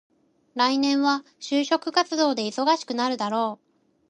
[0.55, 3.65] 来年は就職活動で忙しくなるだろう。